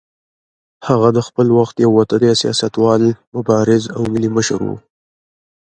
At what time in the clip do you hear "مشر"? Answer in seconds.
4.37-4.59